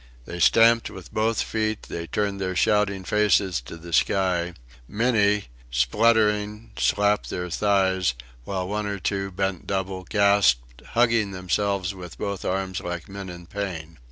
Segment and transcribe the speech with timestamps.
[0.25, 4.55] They stamped with both feet; they turned their shouting faces to the sky;
[4.87, 12.17] many, spluttering, slapped their thighs; while one or two, bent double, gasped, hugging themselves with
[12.17, 13.99] both arms like men in pain.